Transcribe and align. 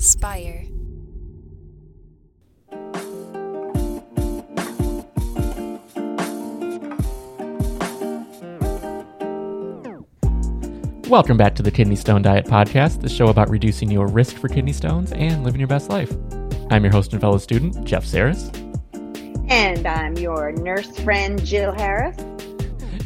Spire. 0.00 0.64
Welcome 11.06 11.36
back 11.36 11.54
to 11.56 11.62
the 11.62 11.70
Kidney 11.70 11.96
Stone 11.96 12.22
Diet 12.22 12.46
Podcast, 12.46 13.02
the 13.02 13.10
show 13.10 13.26
about 13.26 13.50
reducing 13.50 13.90
your 13.90 14.06
risk 14.06 14.38
for 14.38 14.48
kidney 14.48 14.72
stones 14.72 15.12
and 15.12 15.44
living 15.44 15.60
your 15.60 15.68
best 15.68 15.90
life. 15.90 16.10
I'm 16.70 16.82
your 16.82 16.92
host 16.92 17.12
and 17.12 17.20
fellow 17.20 17.36
student, 17.36 17.84
Jeff 17.84 18.06
Saris. 18.06 18.50
And 19.50 19.86
I'm 19.86 20.16
your 20.16 20.52
nurse 20.52 20.98
friend, 21.00 21.44
Jill 21.44 21.72
Harris. 21.72 22.16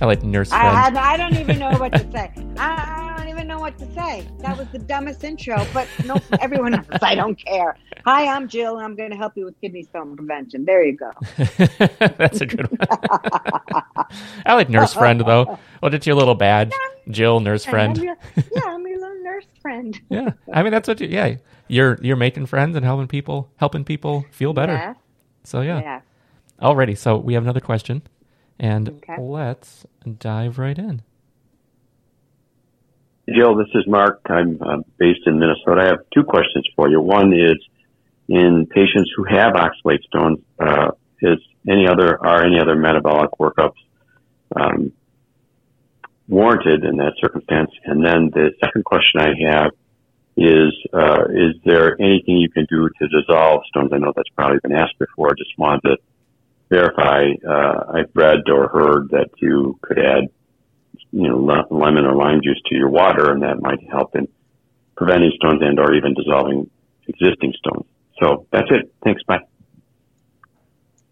I 0.00 0.06
like 0.06 0.22
nurse 0.22 0.50
friend. 0.50 0.96
I, 0.96 1.14
I 1.14 1.16
don't 1.16 1.34
even 1.38 1.58
know 1.58 1.72
what 1.72 1.90
to 1.92 1.98
say. 2.12 2.30
I, 2.56 2.93
what 3.64 3.78
to 3.78 3.90
say. 3.94 4.28
That 4.40 4.58
was 4.58 4.66
the 4.72 4.78
dumbest 4.78 5.24
intro, 5.24 5.66
but 5.72 5.88
no, 6.04 6.16
everyone 6.42 6.72
knows 6.72 6.84
I 7.00 7.14
don't 7.14 7.34
care. 7.34 7.78
Hi, 8.04 8.26
I'm 8.26 8.46
Jill, 8.46 8.76
and 8.76 8.84
I'm 8.84 8.94
going 8.94 9.10
to 9.10 9.16
help 9.16 9.38
you 9.38 9.46
with 9.46 9.58
kidney 9.58 9.84
stone 9.84 10.14
prevention. 10.14 10.66
There 10.66 10.84
you 10.84 10.94
go. 10.98 11.10
That's 12.18 12.42
a 12.42 12.46
good 12.46 12.66
one. 12.70 12.78
I 14.44 14.52
like 14.54 14.68
nurse 14.68 14.92
friend, 14.92 15.18
though. 15.20 15.58
Well, 15.82 15.94
it's 15.94 16.06
your 16.06 16.14
little 16.14 16.34
badge. 16.34 16.72
Jill, 17.08 17.40
nurse 17.40 17.64
friend. 17.64 17.96
I'm 17.96 18.04
your- 18.04 18.16
yeah, 18.54 18.60
I'm 18.66 18.86
your 18.86 19.00
little 19.00 19.22
nurse 19.22 19.46
friend. 19.62 19.98
Yeah, 20.10 20.32
I 20.52 20.62
mean 20.62 20.70
that's 20.72 20.86
what 20.86 21.00
you. 21.00 21.08
Yeah, 21.08 21.36
you're 21.68 21.98
you're 22.02 22.16
making 22.16 22.44
friends 22.46 22.76
and 22.76 22.84
helping 22.84 23.08
people 23.08 23.50
helping 23.56 23.82
people 23.84 24.26
feel 24.30 24.52
better. 24.52 24.74
Yeah. 24.74 24.94
So 25.42 25.62
yeah. 25.62 25.80
yeah. 25.80 26.00
Alrighty, 26.60 26.98
so 26.98 27.16
we 27.16 27.32
have 27.32 27.42
another 27.42 27.60
question, 27.60 28.02
and 28.58 28.90
Okay. 28.90 29.16
let's 29.18 29.86
dive 30.18 30.58
right 30.58 30.78
in. 30.78 31.00
Jill, 33.32 33.56
this 33.56 33.68
is 33.74 33.86
Mark. 33.86 34.20
I'm 34.26 34.60
uh, 34.60 34.76
based 34.98 35.26
in 35.26 35.38
Minnesota. 35.38 35.80
I 35.80 35.86
have 35.86 36.00
two 36.12 36.24
questions 36.24 36.68
for 36.76 36.90
you. 36.90 37.00
One 37.00 37.32
is 37.32 37.56
in 38.28 38.66
patients 38.66 39.10
who 39.16 39.24
have 39.24 39.54
oxalate 39.54 40.02
stones, 40.04 40.40
uh, 40.58 40.90
is 41.22 41.38
any 41.66 41.88
other 41.88 42.22
are 42.22 42.44
any 42.44 42.60
other 42.60 42.76
metabolic 42.76 43.30
workups 43.40 43.80
um, 44.54 44.92
warranted 46.28 46.84
in 46.84 46.98
that 46.98 47.14
circumstance? 47.18 47.70
And 47.84 48.04
then 48.04 48.30
the 48.30 48.50
second 48.62 48.84
question 48.84 49.20
I 49.20 49.32
have 49.48 49.70
is 50.36 50.74
uh, 50.92 51.24
is 51.30 51.54
there 51.64 51.96
anything 51.98 52.36
you 52.36 52.50
can 52.50 52.66
do 52.68 52.90
to 52.90 53.08
dissolve 53.08 53.62
stones? 53.68 53.90
I 53.94 53.98
know 53.98 54.12
that's 54.14 54.28
probably 54.36 54.58
been 54.62 54.74
asked 54.74 54.98
before. 54.98 55.28
I 55.28 55.34
just 55.38 55.56
wanted 55.56 55.80
to 55.82 55.96
verify. 56.68 57.30
Uh, 57.46 57.84
I've 57.94 58.10
read 58.14 58.50
or 58.50 58.68
heard 58.68 59.10
that 59.10 59.30
you 59.38 59.78
could 59.80 59.98
add 59.98 60.28
you 61.14 61.28
know, 61.28 61.64
lemon 61.70 62.04
or 62.04 62.16
lime 62.16 62.40
juice 62.42 62.60
to 62.66 62.74
your 62.74 62.88
water, 62.88 63.30
and 63.30 63.42
that 63.42 63.60
might 63.60 63.78
help 63.88 64.16
in 64.16 64.26
preventing 64.96 65.30
stones 65.36 65.62
and 65.62 65.78
or 65.78 65.94
even 65.94 66.12
dissolving 66.12 66.68
existing 67.06 67.54
stones. 67.56 67.86
So 68.20 68.46
that's 68.50 68.66
it. 68.70 68.92
Thanks. 69.04 69.22
Bye. 69.22 69.38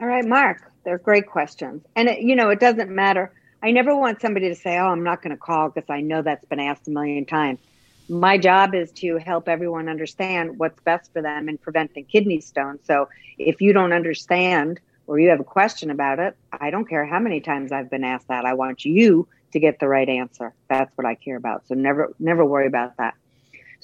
All 0.01 0.09
right, 0.09 0.25
Mark. 0.25 0.73
They're 0.85 0.99
great 0.99 1.29
questions. 1.29 1.85
And, 1.95 2.09
it, 2.09 2.19
you 2.21 2.35
know, 2.35 2.51
it 2.51 2.59
doesn't 2.59 2.91
matter. 2.91 3.33
I 3.63 3.71
never 3.71 3.95
want 3.95 4.21
somebody 4.21 4.49
to 4.49 4.57
say, 4.57 4.77
oh, 4.77 4.89
I'm 4.89 5.05
not 5.05 5.23
going 5.23 5.31
to 5.31 5.41
call 5.41 5.69
because 5.69 5.89
I 5.89 6.01
know 6.01 6.23
that's 6.23 6.45
been 6.47 6.59
asked 6.59 6.89
a 6.89 6.91
million 6.91 7.25
times. 7.25 7.61
My 8.09 8.39
job 8.39 8.75
is 8.75 8.91
to 8.95 9.19
help 9.19 9.49
everyone 9.49 9.89
understand 9.89 10.59
what's 10.59 10.81
best 10.81 11.13
for 11.13 11.23
them 11.23 11.49
in 11.49 11.59
preventing 11.59 12.07
kidney 12.07 12.41
stones. 12.41 12.81
So 12.85 13.09
if 13.39 13.61
you 13.61 13.73
don't 13.73 13.93
understand 13.93 14.81
or 15.07 15.21
you 15.21 15.31
have 15.31 15.39
a 15.39 15.45
question 15.45 15.93
about 15.93 16.19
it, 16.19 16.37
I 16.53 16.71
don't 16.71 16.89
care 16.89 17.07
how 17.07 17.21
many 17.21 17.41
times 17.41 17.71
I've 17.71 17.89
been 17.89 18.03
asked 18.03 18.27
that. 18.27 18.45
I 18.45 18.55
want 18.55 18.85
you 18.85 19.29
to 19.53 19.61
get 19.61 19.79
the 19.79 19.89
right 19.89 20.09
answer. 20.09 20.53
That's 20.69 20.97
what 20.97 21.07
I 21.07 21.15
care 21.15 21.37
about. 21.37 21.67
So 21.67 21.75
never, 21.75 22.13
never 22.19 22.45
worry 22.45 22.67
about 22.67 22.97
that. 22.99 23.15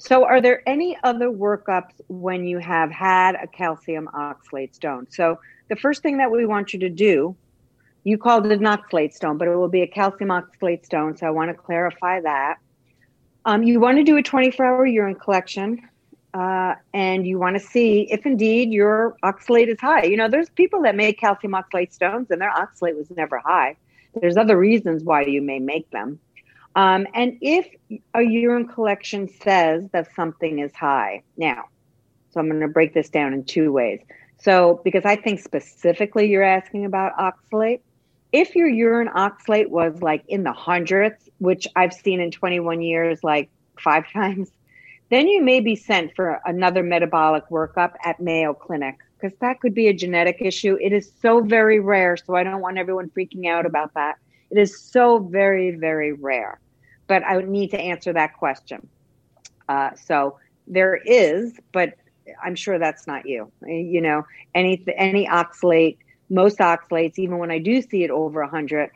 So, 0.01 0.23
are 0.23 0.39
there 0.39 0.63
any 0.65 0.97
other 1.03 1.27
workups 1.27 1.91
when 2.07 2.45
you 2.45 2.59
have 2.59 2.89
had 2.89 3.35
a 3.35 3.47
calcium 3.47 4.07
oxalate 4.13 4.73
stone? 4.73 5.07
So, 5.09 5.39
the 5.67 5.75
first 5.75 6.01
thing 6.01 6.19
that 6.19 6.31
we 6.31 6.45
want 6.45 6.71
you 6.71 6.79
to 6.79 6.89
do, 6.89 7.35
you 8.05 8.17
called 8.17 8.45
it 8.45 8.53
an 8.53 8.65
oxalate 8.65 9.11
stone, 9.13 9.37
but 9.37 9.49
it 9.49 9.55
will 9.57 9.67
be 9.67 9.81
a 9.81 9.87
calcium 9.87 10.29
oxalate 10.29 10.85
stone. 10.85 11.17
So, 11.17 11.27
I 11.27 11.31
want 11.31 11.49
to 11.49 11.53
clarify 11.53 12.21
that. 12.21 12.59
Um, 13.43 13.63
you 13.63 13.81
want 13.81 13.97
to 13.97 14.05
do 14.05 14.15
a 14.15 14.23
24 14.23 14.65
hour 14.65 14.85
urine 14.85 15.15
collection. 15.15 15.81
Uh, 16.33 16.75
and 16.93 17.25
you 17.27 17.37
want 17.39 17.57
to 17.57 17.59
see 17.59 18.07
if 18.09 18.25
indeed 18.25 18.71
your 18.71 19.17
oxalate 19.23 19.67
is 19.67 19.79
high. 19.81 20.03
You 20.03 20.15
know, 20.15 20.29
there's 20.29 20.49
people 20.49 20.83
that 20.83 20.95
make 20.95 21.19
calcium 21.19 21.53
oxalate 21.53 21.91
stones 21.91 22.29
and 22.29 22.39
their 22.39 22.51
oxalate 22.51 22.95
was 22.95 23.09
never 23.09 23.39
high. 23.39 23.75
There's 24.13 24.37
other 24.37 24.57
reasons 24.57 25.03
why 25.03 25.23
you 25.23 25.41
may 25.41 25.59
make 25.59 25.89
them. 25.91 26.19
Um, 26.75 27.07
and 27.13 27.37
if 27.41 27.67
a 28.13 28.21
urine 28.21 28.67
collection 28.67 29.27
says 29.41 29.89
that 29.91 30.13
something 30.15 30.59
is 30.59 30.73
high, 30.73 31.23
now, 31.37 31.65
so 32.31 32.39
I'm 32.39 32.47
going 32.47 32.61
to 32.61 32.67
break 32.67 32.93
this 32.93 33.09
down 33.09 33.33
in 33.33 33.43
two 33.43 33.71
ways. 33.71 33.99
So, 34.37 34.81
because 34.83 35.03
I 35.03 35.15
think 35.15 35.41
specifically 35.41 36.29
you're 36.29 36.43
asking 36.43 36.85
about 36.85 37.17
oxalate, 37.17 37.81
if 38.31 38.55
your 38.55 38.69
urine 38.69 39.09
oxalate 39.09 39.69
was 39.69 40.01
like 40.01 40.23
in 40.27 40.43
the 40.43 40.53
hundreds, 40.53 41.29
which 41.39 41.67
I've 41.75 41.93
seen 41.93 42.21
in 42.21 42.31
21 42.31 42.81
years, 42.81 43.23
like 43.23 43.49
five 43.79 44.05
times, 44.13 44.49
then 45.09 45.27
you 45.27 45.43
may 45.43 45.59
be 45.59 45.75
sent 45.75 46.15
for 46.15 46.39
another 46.45 46.83
metabolic 46.83 47.49
workup 47.49 47.93
at 48.05 48.19
Mayo 48.19 48.53
Clinic 48.53 48.97
because 49.19 49.37
that 49.39 49.59
could 49.59 49.73
be 49.73 49.87
a 49.87 49.93
genetic 49.93 50.37
issue. 50.39 50.77
It 50.79 50.93
is 50.93 51.11
so 51.21 51.41
very 51.41 51.79
rare, 51.79 52.17
so 52.17 52.35
I 52.35 52.43
don't 52.43 52.61
want 52.61 52.77
everyone 52.77 53.09
freaking 53.09 53.47
out 53.47 53.65
about 53.65 53.93
that. 53.95 54.17
It 54.49 54.57
is 54.57 54.79
so 54.79 55.19
very, 55.19 55.71
very 55.71 56.13
rare. 56.13 56.59
But 57.07 57.23
I 57.23 57.35
would 57.35 57.49
need 57.49 57.71
to 57.71 57.79
answer 57.79 58.13
that 58.13 58.37
question. 58.37 58.87
Uh, 59.67 59.91
so 59.95 60.37
there 60.67 60.95
is, 60.95 61.53
but 61.71 61.95
I'm 62.43 62.55
sure 62.55 62.79
that's 62.79 63.07
not 63.07 63.27
you. 63.27 63.51
You 63.65 64.01
know, 64.01 64.25
any 64.55 64.83
any 64.95 65.27
oxalate, 65.27 65.97
most 66.29 66.59
oxalates, 66.59 67.17
even 67.17 67.39
when 67.39 67.51
I 67.51 67.59
do 67.59 67.81
see 67.81 68.03
it 68.03 68.11
over 68.11 68.41
100, 68.41 68.91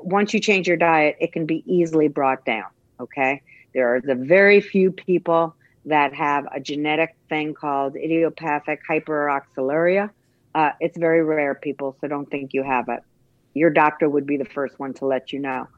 once 0.00 0.34
you 0.34 0.40
change 0.40 0.66
your 0.66 0.76
diet, 0.76 1.16
it 1.20 1.32
can 1.32 1.46
be 1.46 1.62
easily 1.66 2.08
brought 2.08 2.44
down. 2.44 2.66
Okay, 2.98 3.42
there 3.74 3.94
are 3.94 4.00
the 4.00 4.14
very 4.14 4.60
few 4.60 4.90
people 4.90 5.54
that 5.86 6.14
have 6.14 6.46
a 6.52 6.60
genetic 6.60 7.16
thing 7.28 7.54
called 7.54 7.96
idiopathic 7.96 8.80
hyperoxaluria. 8.88 10.10
Uh, 10.54 10.70
it's 10.80 10.98
very 10.98 11.22
rare, 11.22 11.54
people, 11.54 11.96
so 12.00 12.08
don't 12.08 12.30
think 12.30 12.52
you 12.52 12.62
have 12.62 12.88
it. 12.88 13.00
Your 13.54 13.70
doctor 13.70 14.08
would 14.08 14.26
be 14.26 14.36
the 14.36 14.44
first 14.44 14.78
one 14.78 14.94
to 14.94 15.06
let 15.06 15.32
you 15.32 15.38
know. 15.38 15.68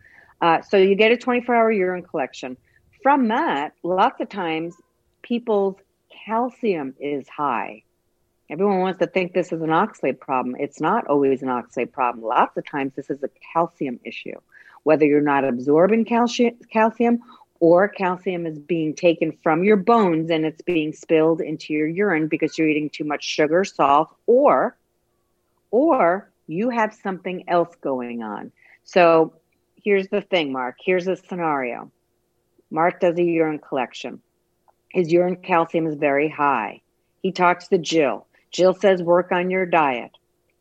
Uh, 0.41 0.61
so 0.63 0.77
you 0.77 0.95
get 0.95 1.13
a 1.13 1.17
24 1.17 1.55
hour 1.55 1.71
urine 1.71 2.03
collection. 2.03 2.57
From 3.03 3.29
that, 3.29 3.75
lots 3.83 4.21
of 4.21 4.29
times 4.29 4.75
people's 5.23 5.77
calcium 6.27 6.95
is 7.01 7.29
high. 7.29 7.85
Everyone 8.51 8.81
wants 8.81 8.99
to 8.99 9.07
think 9.07 9.33
this 9.33 9.53
is 9.53 9.63
an 9.63 9.71
oxalate 9.71 10.21
problem. 10.21 10.57
It's 10.59 10.81
not 10.81 11.07
always 11.07 11.43
an 11.43 11.49
oxalate 11.49 11.93
problem. 11.93 12.25
Lots 12.25 12.57
of 12.57 12.67
times, 12.67 12.93
this 12.95 13.09
is 13.09 13.23
a 13.23 13.31
calcium 13.53 13.99
issue. 14.05 14.35
Whether 14.83 15.07
you're 15.07 15.21
not 15.21 15.45
absorbing 15.45 16.05
calcium, 16.05 16.57
calcium 16.71 17.21
or 17.63 17.87
calcium 17.87 18.45
is 18.45 18.59
being 18.59 18.93
taken 18.93 19.39
from 19.41 19.63
your 19.63 19.77
bones 19.77 20.31
and 20.31 20.45
it's 20.45 20.63
being 20.63 20.93
spilled 20.93 21.41
into 21.41 21.73
your 21.73 21.87
urine 21.87 22.27
because 22.27 22.59
you're 22.59 22.67
eating 22.69 22.91
too 22.91 23.05
much 23.05 23.23
sugar, 23.23 23.63
salt, 23.63 24.13
or 24.27 24.77
or 25.71 26.29
you 26.49 26.71
have 26.71 26.93
something 26.93 27.49
else 27.49 27.73
going 27.81 28.21
on. 28.21 28.51
So 28.83 29.35
here's 29.81 30.09
the 30.09 30.23
thing, 30.23 30.53
Mark. 30.53 30.75
Here's 30.85 31.07
a 31.07 31.15
scenario. 31.15 31.93
Mark 32.73 32.99
does 32.99 33.17
a 33.17 33.23
urine 33.23 33.61
collection. 33.61 34.21
His 34.89 35.13
urine 35.13 35.37
calcium 35.37 35.87
is 35.87 35.95
very 35.95 36.29
high. 36.29 36.81
He 37.23 37.31
talks 37.31 37.69
to 37.69 37.79
Jill. 37.79 38.27
Jill 38.51 38.75
says, 38.75 39.05
work 39.05 39.31
on 39.31 39.51
your 39.51 39.67
diet. 39.67 40.11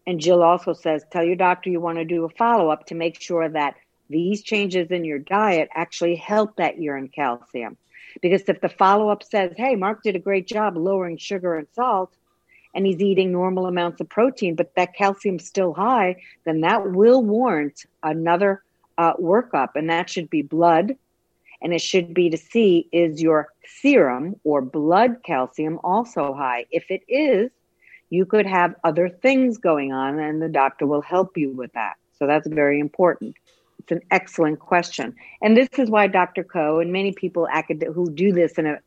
And 0.05 0.19
Jill 0.19 0.43
also 0.43 0.73
says, 0.73 1.03
tell 1.09 1.23
your 1.23 1.35
doctor 1.35 1.71
you 1.71 1.81
want 1.81 1.97
to 1.97 2.05
do 2.05 2.25
a 2.25 2.29
follow 2.29 2.69
up 2.69 2.85
to 2.85 2.95
make 2.95 3.19
sure 3.19 3.49
that 3.49 3.73
these 4.11 4.43
changes 4.43 4.91
in 4.91 5.05
your 5.05 5.19
diet 5.19 5.69
actually 5.73 6.15
help 6.15 6.57
that 6.57 6.79
urine 6.79 7.09
calcium. 7.09 7.77
Because 8.21 8.43
if 8.47 8.61
the 8.61 8.69
follow 8.69 9.09
up 9.09 9.23
says, 9.23 9.53
hey, 9.55 9.75
Mark 9.75 10.03
did 10.03 10.15
a 10.15 10.19
great 10.19 10.47
job 10.47 10.75
lowering 10.77 11.17
sugar 11.17 11.55
and 11.55 11.67
salt, 11.73 12.13
and 12.73 12.85
he's 12.85 13.01
eating 13.01 13.31
normal 13.31 13.65
amounts 13.65 13.99
of 14.01 14.09
protein, 14.09 14.55
but 14.55 14.73
that 14.75 14.95
calcium's 14.95 15.45
still 15.45 15.73
high, 15.73 16.17
then 16.45 16.61
that 16.61 16.91
will 16.91 17.23
warrant 17.23 17.85
another 18.03 18.63
uh, 18.97 19.13
workup. 19.15 19.69
And 19.75 19.89
that 19.89 20.09
should 20.09 20.29
be 20.29 20.41
blood. 20.41 20.95
And 21.61 21.73
it 21.73 21.81
should 21.81 22.13
be 22.13 22.29
to 22.29 22.37
see 22.37 22.87
is 22.91 23.21
your 23.21 23.49
serum 23.65 24.39
or 24.43 24.61
blood 24.61 25.23
calcium 25.23 25.79
also 25.83 26.33
high? 26.33 26.65
If 26.71 26.89
it 26.89 27.03
is, 27.07 27.51
you 28.09 28.25
could 28.25 28.45
have 28.45 28.75
other 28.83 29.09
things 29.09 29.57
going 29.57 29.93
on, 29.93 30.19
and 30.19 30.41
the 30.41 30.49
doctor 30.49 30.85
will 30.85 31.01
help 31.01 31.37
you 31.37 31.51
with 31.51 31.71
that. 31.73 31.95
So 32.19 32.27
that's 32.27 32.47
very 32.47 32.79
important. 32.79 33.35
It's 33.81 33.91
an 33.91 34.01
excellent 34.11 34.59
question, 34.59 35.15
and 35.41 35.57
this 35.57 35.69
is 35.77 35.89
why 35.89 36.07
Dr. 36.07 36.43
Coe 36.43 36.79
and 36.79 36.91
many 36.91 37.13
people 37.13 37.47
who 37.93 38.11
do 38.11 38.31
this 38.31 38.57
and 38.57 38.77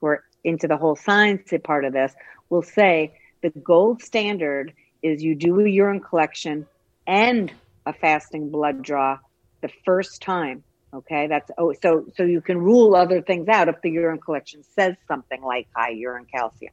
who 0.00 0.06
are 0.06 0.24
into 0.44 0.68
the 0.68 0.76
whole 0.76 0.96
science 0.96 1.52
part 1.64 1.84
of 1.84 1.92
this 1.92 2.14
will 2.48 2.62
say 2.62 3.12
the 3.42 3.50
gold 3.50 4.02
standard 4.02 4.72
is 5.02 5.22
you 5.22 5.34
do 5.34 5.60
a 5.60 5.68
urine 5.68 6.00
collection 6.00 6.66
and 7.06 7.52
a 7.86 7.92
fasting 7.92 8.50
blood 8.50 8.82
draw 8.82 9.18
the 9.62 9.70
first 9.84 10.22
time 10.22 10.62
Okay, 10.92 11.28
that's 11.28 11.50
oh, 11.56 11.72
so 11.80 12.06
so 12.16 12.24
you 12.24 12.40
can 12.40 12.58
rule 12.58 12.96
other 12.96 13.22
things 13.22 13.48
out 13.48 13.68
if 13.68 13.76
the 13.82 13.90
urine 13.90 14.18
collection 14.18 14.62
says 14.76 14.96
something 15.06 15.40
like 15.40 15.68
high 15.74 15.90
urine 15.90 16.26
calcium. 16.32 16.72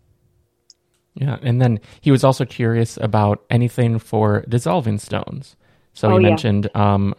Yeah, 1.13 1.37
and 1.41 1.61
then 1.61 1.79
he 2.01 2.11
was 2.11 2.23
also 2.23 2.43
curious 2.45 2.97
about 2.97 3.43
anything 3.49 3.99
for 3.99 4.43
dissolving 4.49 4.97
stones. 4.97 5.55
So 5.93 6.09
Oh, 6.09 6.17
he 6.17 6.23
yeah. 6.23 6.29
mentioned 6.29 6.75
um, 6.75 7.13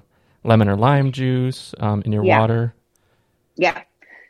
lemon 0.48 0.68
or 0.68 0.76
lime 0.76 1.12
juice 1.12 1.74
um, 1.80 2.02
in 2.06 2.12
your 2.12 2.24
Yeah. 2.24 2.38
water. 2.38 2.74
Yeah. 3.56 3.82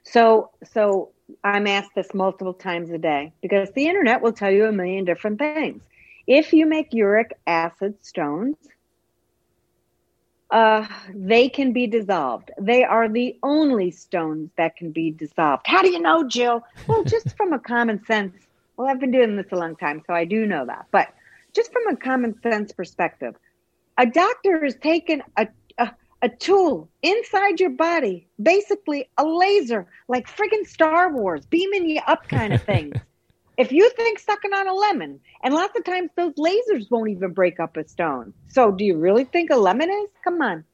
So 0.04 0.50
so 0.64 1.12
I'm 1.44 1.66
asked 1.66 1.94
this 1.94 2.14
multiple 2.14 2.54
times 2.54 2.90
a 2.90 2.98
day 2.98 3.34
because 3.42 3.72
the 3.72 3.86
internet 3.86 4.22
will 4.22 4.32
tell 4.32 4.50
you 4.50 4.66
a 4.66 4.72
million 4.72 5.04
different 5.04 5.38
things. 5.38 5.74
If 6.26 6.52
you 6.52 6.66
make 6.66 6.92
uric 6.92 7.32
acid 7.46 7.94
stones, 8.04 8.56
uh, 10.50 10.86
they 11.14 11.48
can 11.48 11.72
be 11.72 11.86
dissolved. 11.86 12.50
They 12.60 12.84
are 12.84 13.08
the 13.08 13.38
only 13.42 13.90
stones 13.90 14.50
that 14.56 14.76
can 14.76 14.92
be 14.92 15.10
dissolved. 15.10 15.66
How 15.66 15.82
do 15.82 15.90
you 15.90 16.00
know, 16.00 16.26
Jill? 16.26 16.62
Well, 16.86 17.04
just 17.04 17.36
from 17.36 17.52
a 17.52 17.58
common 17.58 18.04
sense. 18.04 18.34
Well, 18.76 18.88
I've 18.88 19.00
been 19.00 19.10
doing 19.12 19.36
this 19.36 19.52
a 19.52 19.56
long 19.56 19.76
time, 19.76 20.02
so 20.06 20.14
I 20.14 20.24
do 20.24 20.46
know 20.46 20.66
that. 20.66 20.86
But 20.92 21.08
just 21.54 21.72
from 21.72 21.88
a 21.88 21.96
common 21.96 22.40
sense 22.42 22.72
perspective, 22.72 23.34
a 23.98 24.06
doctor 24.06 24.62
has 24.64 24.76
taken 24.76 25.22
a, 25.36 25.48
a, 26.22 26.28
tool 26.28 26.88
inside 27.02 27.60
your 27.60 27.70
body, 27.70 28.26
basically 28.42 29.08
a 29.18 29.24
laser, 29.24 29.86
like 30.08 30.26
friggin' 30.28 30.66
Star 30.66 31.12
Wars, 31.12 31.46
beaming 31.46 31.88
you 31.88 32.00
up 32.06 32.28
kind 32.28 32.52
of 32.52 32.62
thing. 32.62 32.92
if 33.58 33.72
you 33.72 33.90
think 33.90 34.18
sucking 34.18 34.52
on 34.52 34.68
a 34.68 34.74
lemon, 34.74 35.20
and 35.42 35.54
lots 35.54 35.76
of 35.76 35.84
times 35.84 36.10
those 36.16 36.34
lasers 36.34 36.90
won't 36.90 37.10
even 37.10 37.32
break 37.32 37.58
up 37.60 37.76
a 37.76 37.86
stone. 37.86 38.32
So 38.48 38.70
do 38.70 38.84
you 38.84 38.96
really 38.96 39.24
think 39.24 39.50
a 39.50 39.56
lemon 39.56 39.90
is? 39.90 40.08
Come 40.24 40.40
on. 40.40 40.64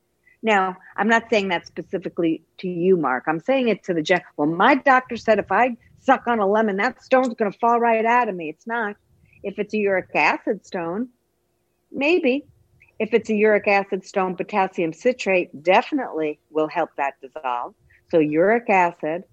Now, 0.42 0.76
I'm 0.98 1.08
not 1.08 1.30
saying 1.30 1.48
that 1.48 1.66
specifically 1.66 2.42
to 2.58 2.68
you, 2.68 2.98
Mark. 2.98 3.24
I'm 3.26 3.40
saying 3.40 3.68
it 3.68 3.82
to 3.84 3.94
the 3.94 4.02
gen. 4.02 4.20
Well, 4.36 4.46
my 4.46 4.74
doctor 4.74 5.16
said 5.16 5.38
if 5.38 5.50
I 5.50 5.76
suck 6.00 6.26
on 6.26 6.38
a 6.38 6.46
lemon, 6.46 6.76
that 6.76 7.02
stone's 7.02 7.32
going 7.34 7.50
to 7.50 7.58
fall 7.58 7.80
right 7.80 8.04
out 8.04 8.28
of 8.28 8.34
me. 8.34 8.50
It's 8.50 8.66
not. 8.66 8.96
If 9.42 9.58
it's 9.58 9.72
a 9.72 9.78
uric 9.78 10.14
acid 10.14 10.66
stone, 10.66 11.08
maybe. 11.90 12.44
If 12.98 13.12
it's 13.12 13.28
a 13.28 13.34
uric 13.34 13.66
acid 13.66 14.04
stone, 14.04 14.36
potassium 14.36 14.92
citrate 14.92 15.62
definitely 15.62 16.38
will 16.50 16.68
help 16.68 16.90
that 16.96 17.14
dissolve. 17.20 17.74
So, 18.10 18.18
uric 18.18 18.70
acid, 18.70 19.24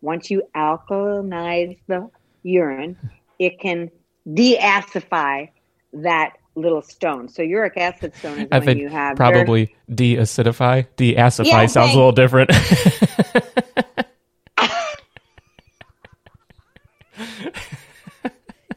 once 0.00 0.30
you 0.30 0.42
alkalinize 0.56 1.78
the 1.86 2.08
urine, 2.42 2.96
it 3.38 3.60
can 3.60 3.90
deacidify 4.26 5.50
that 5.92 6.34
little 6.56 6.82
stone. 6.82 7.28
So, 7.28 7.42
uric 7.42 7.76
acid 7.76 8.14
stone 8.16 8.40
is 8.40 8.48
I 8.50 8.60
when 8.60 8.78
you 8.78 8.88
have 8.88 9.16
probably 9.16 9.74
de-acidify. 9.92 10.86
De-acify 10.96 11.44
Yeah, 11.44 11.66
sounds 11.66 11.74
thanks. 11.74 11.94
a 11.94 11.96
little 11.96 12.12
different. 12.12 12.50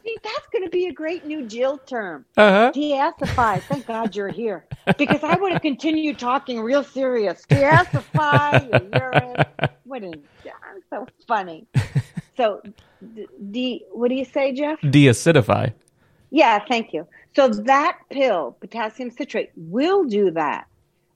See, 0.04 0.16
that's 0.22 0.46
going 0.52 0.64
to 0.64 0.70
be 0.70 0.86
a 0.86 0.87
great 0.98 1.24
new 1.24 1.46
Jill 1.46 1.78
term. 1.78 2.24
uh-huh. 2.36 2.72
Deacidify. 2.74 3.62
Thank 3.62 3.86
God 3.86 4.14
you're 4.14 4.28
here. 4.28 4.66
Because 4.98 5.22
I 5.22 5.36
would 5.36 5.52
have 5.52 5.62
continued 5.62 6.18
talking 6.18 6.60
real 6.60 6.82
serious. 6.82 7.46
Deacidify 7.48 8.68
your 8.68 8.82
urine. 8.82 9.44
What 9.84 10.02
a, 10.02 10.08
I'm 10.08 10.80
so 10.90 11.06
funny. 11.28 11.68
So, 12.36 12.62
d- 13.14 13.28
d, 13.52 13.84
what 13.92 14.08
do 14.08 14.16
you 14.16 14.24
say, 14.24 14.52
Jeff? 14.52 14.80
De-acidify. 14.80 15.72
Yeah, 16.30 16.58
thank 16.66 16.92
you. 16.92 17.06
So 17.36 17.48
that 17.48 17.98
pill, 18.10 18.56
potassium 18.60 19.10
citrate, 19.12 19.50
will 19.56 20.04
do 20.04 20.32
that. 20.32 20.66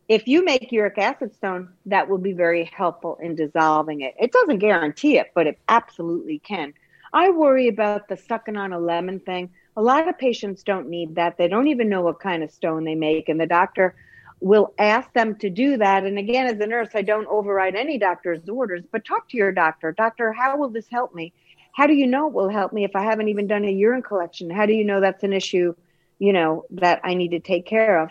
If 0.06 0.28
you 0.28 0.44
make 0.44 0.70
uric 0.70 0.98
acid 0.98 1.34
stone, 1.34 1.70
that 1.86 2.08
will 2.08 2.18
be 2.18 2.34
very 2.34 2.64
helpful 2.64 3.18
in 3.20 3.34
dissolving 3.34 4.02
it. 4.02 4.14
It 4.20 4.30
doesn't 4.30 4.58
guarantee 4.58 5.18
it, 5.18 5.32
but 5.34 5.48
it 5.48 5.58
absolutely 5.68 6.38
can. 6.38 6.74
I 7.12 7.30
worry 7.30 7.68
about 7.68 8.08
the 8.08 8.16
sucking 8.16 8.56
on 8.56 8.72
a 8.72 8.78
lemon 8.78 9.20
thing. 9.20 9.50
A 9.76 9.82
lot 9.82 10.08
of 10.08 10.18
patients 10.18 10.62
don't 10.62 10.88
need 10.88 11.14
that. 11.16 11.36
They 11.36 11.48
don't 11.48 11.68
even 11.68 11.88
know 11.88 12.02
what 12.02 12.20
kind 12.20 12.42
of 12.42 12.50
stone 12.50 12.84
they 12.84 12.94
make, 12.94 13.28
and 13.28 13.40
the 13.40 13.46
doctor 13.46 13.94
will 14.40 14.74
ask 14.78 15.12
them 15.12 15.36
to 15.36 15.48
do 15.48 15.76
that. 15.76 16.04
And 16.04 16.18
again, 16.18 16.46
as 16.46 16.58
a 16.60 16.66
nurse, 16.66 16.90
I 16.94 17.02
don't 17.02 17.28
override 17.28 17.74
any 17.74 17.96
doctor's 17.96 18.48
orders, 18.48 18.84
but 18.90 19.04
talk 19.04 19.28
to 19.30 19.36
your 19.36 19.52
doctor. 19.52 19.92
Doctor, 19.92 20.32
how 20.32 20.56
will 20.56 20.68
this 20.68 20.88
help 20.90 21.14
me? 21.14 21.32
How 21.72 21.86
do 21.86 21.94
you 21.94 22.06
know 22.06 22.26
it 22.26 22.34
will 22.34 22.48
help 22.48 22.72
me 22.72 22.84
if 22.84 22.96
I 22.96 23.02
haven't 23.02 23.28
even 23.28 23.46
done 23.46 23.64
a 23.64 23.70
urine 23.70 24.02
collection? 24.02 24.50
How 24.50 24.66
do 24.66 24.72
you 24.72 24.84
know 24.84 25.00
that's 25.00 25.22
an 25.22 25.32
issue, 25.32 25.74
you 26.18 26.32
know, 26.32 26.64
that 26.72 27.00
I 27.04 27.14
need 27.14 27.30
to 27.30 27.40
take 27.40 27.66
care 27.66 28.00
of? 28.00 28.10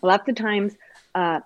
Lots 0.00 0.28
of 0.28 0.34
times, 0.34 0.74
uh, 1.14 1.40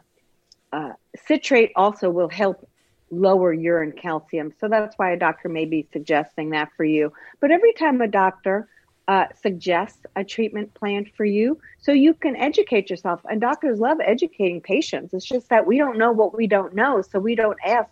uh, 0.72 0.92
citrate 1.26 1.72
also 1.74 2.08
will 2.08 2.28
help 2.28 2.68
lower 3.10 3.52
urine 3.52 3.92
calcium. 3.92 4.52
So 4.60 4.68
that's 4.68 4.96
why 4.98 5.10
a 5.12 5.18
doctor 5.18 5.48
may 5.48 5.64
be 5.64 5.86
suggesting 5.92 6.50
that 6.50 6.70
for 6.76 6.84
you. 6.84 7.12
But 7.40 7.50
every 7.50 7.72
time 7.72 8.00
a 8.00 8.08
doctor 8.08 8.68
uh, 9.08 9.26
suggests 9.40 10.04
a 10.16 10.24
treatment 10.24 10.74
plan 10.74 11.06
for 11.16 11.24
you, 11.24 11.60
so 11.78 11.92
you 11.92 12.14
can 12.14 12.34
educate 12.34 12.90
yourself. 12.90 13.20
And 13.30 13.40
doctors 13.40 13.78
love 13.78 13.98
educating 14.04 14.60
patients. 14.60 15.14
It's 15.14 15.24
just 15.24 15.48
that 15.50 15.66
we 15.66 15.78
don't 15.78 15.98
know 15.98 16.12
what 16.12 16.36
we 16.36 16.46
don't 16.46 16.74
know, 16.74 17.02
so 17.02 17.20
we 17.20 17.36
don't 17.36 17.58
ask 17.64 17.90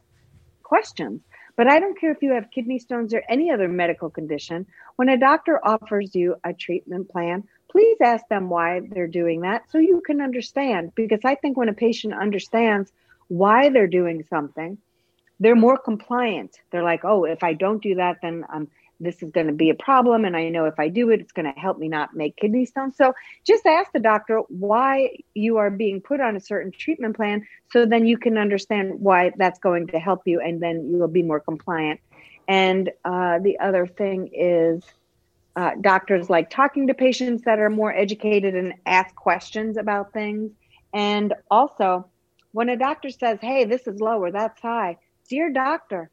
questions. 0.63 1.21
But 1.57 1.69
I 1.69 1.79
don't 1.79 1.99
care 1.99 2.11
if 2.11 2.21
you 2.21 2.33
have 2.33 2.51
kidney 2.51 2.81
stones 2.81 3.15
or 3.15 3.23
any 3.29 3.53
other 3.53 3.69
medical 3.69 4.11
condition. 4.11 4.67
When 4.97 5.09
a 5.09 5.17
doctor 5.17 5.65
offers 5.65 6.13
you 6.17 6.35
a 6.43 6.53
treatment 6.53 7.09
plan, 7.09 7.45
please 7.71 7.97
ask 8.01 8.27
them 8.29 8.51
why 8.51 8.81
they're 8.81 9.07
doing 9.07 9.43
that 9.43 9.71
so 9.71 9.79
you 9.79 10.03
can 10.05 10.21
understand. 10.21 10.93
Because 10.97 11.21
I 11.25 11.37
think 11.37 11.57
when 11.57 11.69
a 11.69 11.75
patient 11.75 12.15
understands 12.15 12.93
why 13.29 13.69
they're 13.69 13.87
doing 13.87 14.25
something, 14.29 14.79
they're 15.41 15.57
more 15.57 15.77
compliant. 15.77 16.57
They're 16.71 16.83
like, 16.83 17.05
oh, 17.05 17.25
if 17.25 17.43
I 17.43 17.55
don't 17.55 17.83
do 17.83 17.97
that, 17.97 18.19
then 18.23 18.45
um, 18.53 18.69
this 19.01 19.23
is 19.23 19.31
going 19.31 19.49
to 19.49 19.53
be 19.53 19.71
a 19.71 19.75
problem. 19.75 20.25
And 20.25 20.37
I 20.37 20.49
know 20.49 20.67
if 20.67 20.79
I 20.79 20.89
do 20.89 21.11
it, 21.11 21.21
it's 21.21 21.33
going 21.33 21.53
to 21.53 21.61
help 21.61 21.79
me 21.79 21.89
not 21.89 22.15
make 22.15 22.37
kidney 22.37 22.67
stones. 22.67 22.97
So 22.97 23.13
just 23.47 23.67
ask 23.67 23.93
the 23.93 24.01
doctor 24.01 24.41
why 24.49 25.17
you 25.35 25.57
are 25.59 25.71
being 25.71 26.01
put 26.01 26.21
on 26.21 26.37
a 26.37 26.41
certain 26.41 26.73
treatment 26.73 27.17
plan 27.17 27.47
so 27.73 27.87
then 27.87 28.07
you 28.07 28.19
can 28.19 28.39
understand 28.39 29.01
why 29.01 29.33
that's 29.37 29.59
going 29.59 29.89
to 29.89 29.99
help 29.99 30.23
you 30.27 30.41
and 30.41 30.63
then 30.63 30.89
you 30.91 30.99
will 30.99 31.09
be 31.09 31.23
more 31.23 31.41
compliant. 31.41 32.01
And 32.47 32.91
uh, 33.05 33.39
the 33.41 33.59
other 33.59 33.87
thing 33.87 34.31
is, 34.33 34.83
uh, 35.57 35.71
doctors 35.81 36.29
like 36.29 36.51
talking 36.51 36.89
to 36.89 36.95
patients 36.95 37.45
that 37.45 37.61
are 37.61 37.71
more 37.71 37.95
educated 37.95 38.55
and 38.57 38.75
ask 38.87 39.15
questions 39.15 39.77
about 39.77 40.13
things. 40.13 40.51
And 40.93 41.33
also, 41.51 42.09
when 42.53 42.69
a 42.69 42.77
doctor 42.77 43.11
says, 43.11 43.39
hey, 43.41 43.65
this 43.65 43.87
is 43.87 44.01
low 44.01 44.19
or 44.19 44.33
that's 44.33 44.61
high, 44.61 44.97
dear 45.29 45.51
doctor, 45.51 46.11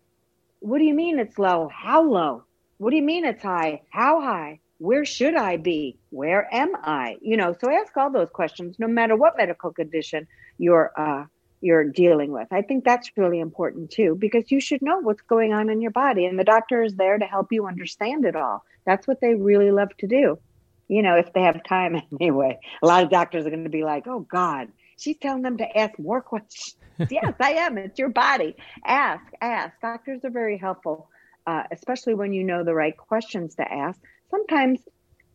what 0.60 0.78
do 0.78 0.86
you 0.86 0.94
mean 0.94 1.20
it's 1.20 1.38
low? 1.38 1.70
How 1.72 2.04
low? 2.04 2.44
What 2.78 2.92
do 2.92 2.96
you 2.96 3.04
mean 3.04 3.26
it's 3.26 3.44
high? 3.44 3.82
How 3.90 4.22
high? 4.22 4.60
Where 4.78 5.06
should 5.06 5.36
I 5.36 5.58
be? 5.58 5.98
Where 6.10 6.48
am 6.54 6.76
I? 6.76 7.18
You 7.22 7.38
know, 7.38 7.56
so 7.60 7.72
ask 7.72 7.96
all 7.96 8.12
those 8.12 8.30
questions 8.30 8.78
no 8.80 8.88
matter 8.88 9.16
what 9.16 9.38
medical 9.38 9.72
condition 9.72 10.28
you're 10.58 10.92
uh, 10.98 11.26
you're 11.62 11.84
dealing 11.84 12.32
with. 12.32 12.48
I 12.52 12.64
think 12.64 12.84
that's 12.84 13.12
really 13.16 13.40
important 13.40 13.92
too 13.92 14.16
because 14.18 14.52
you 14.52 14.60
should 14.60 14.82
know 14.82 15.00
what's 15.00 15.22
going 15.22 15.54
on 15.54 15.70
in 15.70 15.82
your 15.82 15.92
body 15.92 16.26
and 16.26 16.40
the 16.40 16.44
doctor 16.44 16.82
is 16.82 16.96
there 16.96 17.20
to 17.20 17.26
help 17.26 17.52
you 17.52 17.68
understand 17.68 18.26
it 18.26 18.36
all. 18.36 18.64
That's 18.86 19.08
what 19.08 19.22
they 19.22 19.36
really 19.36 19.70
love 19.70 19.96
to 20.00 20.08
do. 20.08 20.40
You 20.88 21.04
know, 21.04 21.16
if 21.18 21.32
they 21.34 21.42
have 21.42 21.64
time 21.64 22.02
anyway. 22.20 22.60
A 22.82 22.88
lot 22.88 23.04
of 23.04 23.12
doctors 23.12 23.46
are 23.46 23.52
going 23.52 23.64
to 23.66 23.70
be 23.70 23.84
like, 23.84 24.08
"Oh 24.08 24.22
god, 24.22 24.70
she's 25.02 25.18
telling 25.18 25.42
them 25.42 25.58
to 25.58 25.78
ask 25.78 25.98
more 26.00 26.22
questions." 26.34 26.76
yes, 27.10 27.34
I 27.40 27.54
am. 27.54 27.78
It's 27.78 27.98
your 27.98 28.10
body. 28.10 28.56
Ask, 28.86 29.26
ask. 29.42 29.74
Doctors 29.82 30.24
are 30.24 30.30
very 30.30 30.58
helpful, 30.58 31.10
uh, 31.48 31.64
especially 31.72 32.14
when 32.14 32.34
you 32.34 32.44
know 32.44 32.64
the 32.64 32.74
right 32.74 32.96
questions 32.96 33.56
to 33.56 33.72
ask. 33.72 34.00
Sometimes 34.30 34.80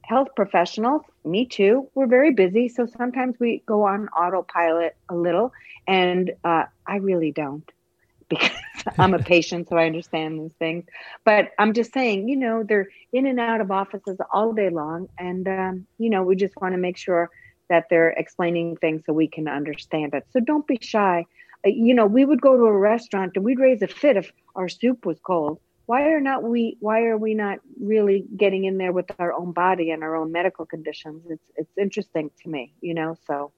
health 0.07 0.29
professionals, 0.37 1.03
me 1.25 1.47
too, 1.47 1.89
we're 1.95 2.07
very 2.07 2.33
busy. 2.33 2.69
So 2.69 2.87
sometimes 2.87 3.37
we 3.41 3.63
go 3.67 3.83
on 3.83 4.09
autopilot 4.09 4.97
a 5.09 5.17
little, 5.17 5.53
and 5.87 6.31
uh, 6.45 6.65
I 6.87 6.97
really 6.97 7.33
don't 7.33 7.69
because 8.29 8.51
I'm 8.99 9.15
a 9.15 9.19
patient, 9.19 9.69
so 9.69 9.77
I 9.77 9.87
understand 9.87 10.41
these 10.41 10.55
things. 10.55 10.85
But 11.25 11.53
I'm 11.59 11.73
just 11.73 11.93
saying, 11.93 12.29
you 12.29 12.37
know, 12.37 12.63
they're 12.63 12.89
in 13.13 13.27
and 13.27 13.39
out 13.39 13.61
of 13.61 13.71
offices 13.71 14.19
all 14.33 14.53
day 14.53 14.71
long. 14.71 15.09
And, 15.19 15.47
um, 15.47 15.87
you 15.99 16.11
know, 16.11 16.23
we 16.23 16.35
just 16.35 16.55
want 16.61 16.75
to 16.75 16.79
make 16.79 16.97
sure 16.97 17.31
that 17.69 17.85
they're 17.91 18.11
explaining 18.11 18.77
things 18.77 19.03
so 19.07 19.13
we 19.13 19.29
can 19.29 19.49
understand 19.49 20.15
it. 20.15 20.25
So 20.33 20.41
don't 20.41 20.67
be 20.67 20.79
shy. 20.81 21.25
Uh, 21.67 21.71
You 21.71 21.95
know, 21.95 22.07
we 22.07 22.25
would 22.25 22.41
go 22.41 22.57
to 22.57 22.65
a 22.65 22.73
restaurant 22.79 23.33
and 23.37 23.45
we'd 23.45 23.59
raise 23.61 23.83
a 23.83 23.89
fit 23.89 24.17
if 24.17 24.33
our 24.55 24.69
soup 24.69 25.07
was 25.07 25.19
cold. 25.21 25.61
Why 25.87 26.03
are 26.09 26.21
not 26.21 26.43
we? 26.43 26.77
Why 26.81 27.05
are 27.05 27.17
we 27.19 27.35
not 27.35 27.59
really 27.81 28.25
getting 28.37 28.65
in 28.65 28.77
there 28.79 28.93
with 28.93 29.07
our 29.19 29.33
own 29.33 29.53
body 29.53 29.91
and 29.93 30.03
our 30.03 30.17
own 30.17 30.33
medical 30.33 30.67
conditions? 30.67 31.23
It's 31.31 31.51
it's 31.57 31.79
interesting 31.79 32.31
to 32.43 32.49
me, 32.49 32.73
you 32.81 32.95
know. 32.95 33.17
So 33.27 33.53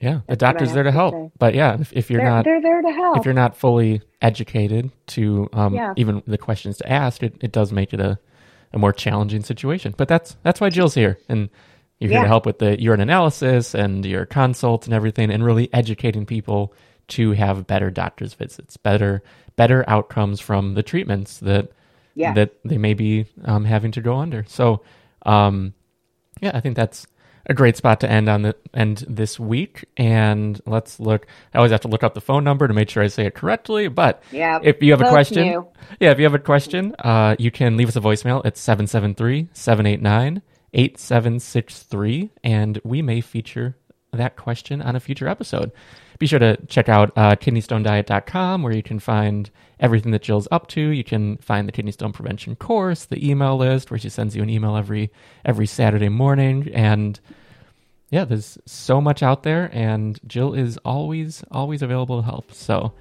Yeah, 0.00 0.20
the 0.28 0.36
That's 0.36 0.42
what 0.42 0.48
I 0.48 0.52
doctor's 0.52 0.72
there 0.74 0.82
to 0.84 0.90
to 0.90 0.92
help. 0.92 1.14
say. 1.14 1.30
But 1.38 1.54
yeah, 1.54 1.80
if, 1.80 1.92
if 1.92 2.10
you're 2.10 2.20
they're 2.20 2.30
not 2.30 2.44
they're 2.44 2.60
there 2.62 2.82
to 2.82 2.90
help. 2.90 3.16
if 3.18 3.24
you're 3.24 3.34
not 3.34 3.56
fully 3.56 4.02
educated 4.20 4.90
to 5.08 5.48
um, 5.52 5.74
Yeah. 5.74 5.94
even 5.96 6.22
the 6.26 6.38
questions 6.38 6.78
to 6.78 6.90
ask, 6.90 7.22
it, 7.22 7.34
it 7.40 7.52
does 7.52 7.72
make 7.72 7.92
it 7.92 8.00
a, 8.00 8.18
a 8.72 8.78
more 8.78 8.92
challenging 8.92 9.42
situation. 9.42 9.94
But 9.96 10.08
that's 10.08 10.36
that's 10.42 10.60
why 10.60 10.70
Jill's 10.70 10.94
here, 10.94 11.18
and 11.28 11.48
you're 12.00 12.10
here 12.10 12.22
to 12.22 12.28
help 12.28 12.46
with 12.46 12.58
the 12.58 12.80
urine 12.80 13.00
analysis 13.00 13.74
and 13.74 14.04
your 14.04 14.26
consults 14.26 14.86
and 14.86 14.94
everything, 14.94 15.30
and 15.30 15.44
really 15.44 15.72
educating 15.72 16.26
people 16.26 16.72
to 17.08 17.32
have 17.32 17.66
better 17.66 17.90
doctor's 17.90 18.34
visits, 18.34 18.76
better 18.76 19.22
better 19.56 19.84
outcomes 19.88 20.40
from 20.40 20.74
the 20.74 20.82
treatments 20.82 21.38
that 21.38 21.70
Yeah. 22.14 22.32
that 22.34 22.52
they 22.64 22.78
may 22.78 22.94
be 22.94 23.26
um, 23.44 23.64
having 23.64 23.92
to 23.92 24.00
go 24.00 24.16
under. 24.16 24.44
So, 24.48 24.82
um, 25.26 25.74
yeah, 26.40 26.52
I 26.54 26.60
think 26.60 26.76
that's 26.76 27.06
a 27.46 27.54
great 27.54 27.76
spot 27.76 28.00
to 28.00 28.10
end 28.10 28.28
on 28.28 28.42
the 28.42 28.54
end 28.74 29.04
this 29.08 29.38
week. 29.40 29.84
And 29.96 30.60
let's 30.66 31.00
look. 31.00 31.26
I 31.52 31.58
always 31.58 31.72
have 31.72 31.80
to 31.82 31.88
look 31.88 32.02
up 32.04 32.14
the 32.14 32.20
phone 32.20 32.44
number 32.44 32.68
to 32.68 32.74
make 32.74 32.88
sure 32.90 33.02
I 33.02 33.08
say 33.08 33.26
it 33.26 33.34
correctly. 33.34 33.88
But 33.88 34.22
Yeah, 34.30 34.60
if 34.62 34.82
you 34.82 34.92
have 34.92 35.00
a 35.00 35.08
question, 35.08 35.46
new. 35.48 35.66
yeah, 36.00 36.10
if 36.12 36.18
you 36.18 36.24
have 36.24 36.34
a 36.34 36.38
question, 36.38 36.94
uh, 37.00 37.36
you 37.38 37.50
can 37.50 37.76
leave 37.76 37.88
us 37.88 37.96
a 37.96 38.00
voicemail 38.00 38.40
at 38.44 38.56
773-789-8763, 40.74 42.30
and 42.42 42.80
we 42.84 43.02
may 43.02 43.20
feature 43.20 43.76
that 44.12 44.36
question 44.36 44.82
on 44.82 44.96
a 44.96 45.00
future 45.00 45.28
episode. 45.28 45.70
Be 46.18 46.26
sure 46.26 46.38
to 46.40 46.56
check 46.66 46.88
out 46.88 47.12
uh, 47.16 47.36
kidneystonediet.com 47.36 48.62
where 48.62 48.74
you 48.74 48.82
can 48.82 48.98
find 48.98 49.50
everything 49.78 50.12
that 50.12 50.22
Jill's 50.22 50.48
up 50.50 50.66
to. 50.68 50.80
You 50.80 51.04
can 51.04 51.38
find 51.38 51.66
the 51.66 51.72
kidney 51.72 51.92
stone 51.92 52.12
prevention 52.12 52.56
course, 52.56 53.06
the 53.06 53.26
email 53.28 53.56
list 53.56 53.90
where 53.90 53.98
she 53.98 54.08
sends 54.10 54.36
you 54.36 54.42
an 54.42 54.50
email 54.50 54.76
every 54.76 55.10
every 55.44 55.66
Saturday 55.66 56.08
morning, 56.10 56.68
and 56.74 57.18
yeah, 58.10 58.24
there's 58.24 58.58
so 58.66 59.00
much 59.00 59.22
out 59.22 59.44
there, 59.44 59.70
and 59.72 60.18
Jill 60.26 60.52
is 60.52 60.76
always 60.84 61.42
always 61.50 61.80
available 61.80 62.20
to 62.20 62.24
help. 62.26 62.52
So 62.52 62.92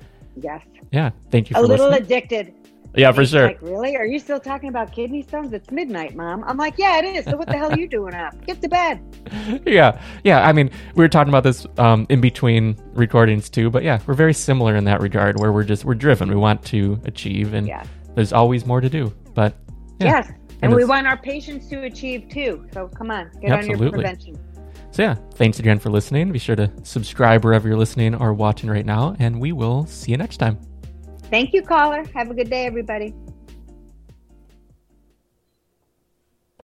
Yes. 0.41 0.61
yeah, 0.91 1.09
thank 1.31 1.49
you 1.49 1.55
for 1.55 1.63
A 1.63 1.65
little 1.67 1.89
listening. 1.89 2.05
addicted. 2.05 2.53
Yeah, 2.95 3.11
for 3.11 3.25
sure. 3.25 3.47
Like, 3.47 3.61
really? 3.61 3.95
Are 3.95 4.05
you 4.05 4.19
still 4.19 4.39
talking 4.39 4.69
about 4.69 4.91
kidney 4.91 5.21
stones? 5.21 5.53
It's 5.53 5.69
midnight, 5.71 6.15
mom. 6.15 6.43
I'm 6.45 6.57
like, 6.57 6.75
yeah, 6.77 6.97
it 6.97 7.05
is. 7.05 7.25
So 7.25 7.37
what 7.37 7.47
the 7.47 7.57
hell 7.57 7.71
are 7.71 7.79
you 7.79 7.87
doing 7.87 8.13
up? 8.13 8.45
Get 8.45 8.61
to 8.61 8.67
bed. 8.67 9.01
yeah, 9.65 10.01
yeah. 10.23 10.47
I 10.47 10.51
mean, 10.53 10.71
we 10.95 11.03
were 11.03 11.09
talking 11.09 11.29
about 11.29 11.43
this 11.43 11.65
um, 11.77 12.05
in 12.09 12.19
between 12.21 12.77
recordings 12.93 13.49
too, 13.49 13.69
but 13.69 13.83
yeah, 13.83 13.99
we're 14.07 14.13
very 14.15 14.33
similar 14.33 14.75
in 14.75 14.83
that 14.85 15.01
regard, 15.01 15.39
where 15.39 15.51
we're 15.51 15.63
just 15.63 15.85
we're 15.85 15.93
driven. 15.95 16.29
We 16.29 16.35
want 16.35 16.63
to 16.65 16.99
achieve, 17.05 17.53
and 17.53 17.67
Yeah. 17.67 17.83
there's 18.15 18.33
always 18.33 18.65
more 18.65 18.81
to 18.81 18.89
do. 18.89 19.13
But 19.33 19.55
yeah. 19.99 20.07
Yes. 20.07 20.27
And 20.61 20.71
And 20.71 20.75
we 20.75 20.83
want 20.83 21.07
our 21.07 21.17
patients 21.17 21.69
to 21.69 21.83
achieve 21.83 22.27
too. 22.29 22.65
So 22.73 22.89
come 22.89 23.11
on, 23.11 23.31
get 23.41 23.51
on 23.51 23.65
your 23.65 23.77
prevention. 23.77 24.37
So 24.91 25.03
yeah, 25.03 25.15
thanks 25.35 25.59
again 25.59 25.79
for 25.79 25.89
listening. 25.89 26.31
Be 26.31 26.39
sure 26.39 26.55
to 26.55 26.69
subscribe 26.83 27.45
wherever 27.45 27.67
you're 27.67 27.77
listening 27.77 28.15
or 28.15 28.33
watching 28.33 28.69
right 28.69 28.85
now, 28.85 29.15
and 29.19 29.39
we 29.39 29.51
will 29.51 29.85
see 29.85 30.11
you 30.11 30.17
next 30.17 30.37
time. 30.37 30.59
Thank 31.29 31.53
you, 31.53 31.61
caller. 31.61 32.03
Have 32.15 32.31
a 32.31 32.33
good 32.33 32.49
day, 32.49 32.65
everybody. 32.65 33.13